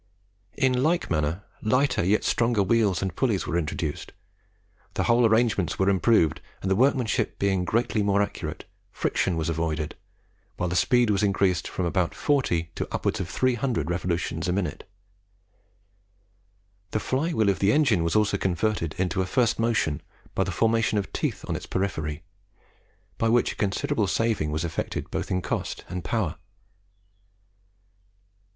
[0.57, 4.13] In like manner, lighter yet stronger wheels and pulleys were introduced,
[4.95, 9.93] the whole arrangements were improved, and, the workmanship being greatly more accurate, friction was avoided,
[10.57, 14.89] while the speed was increased from about 40 to upwards of 300 revolutions a minute.
[16.89, 20.01] The fly wheel of the engine was also converted into a first motion
[20.33, 22.23] by the formation of teeth on its periphery,
[23.19, 26.37] by which a considerable saving was effected both in cost and power.